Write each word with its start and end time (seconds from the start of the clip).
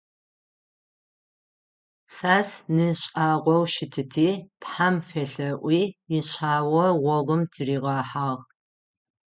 Сас 2.15 2.49
ны 2.75 2.87
шӏагъоу 3.01 3.63
щытыти, 3.73 4.29
тхьэм 4.61 4.95
фелъэӏуи 5.07 5.81
ишъао 6.17 6.85
гъогум 7.03 7.41
тыригъэхьагъ. 7.51 8.43